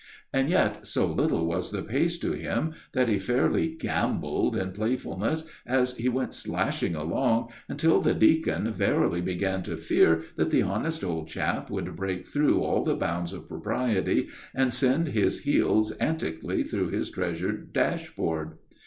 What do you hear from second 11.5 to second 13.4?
would break through all the bounds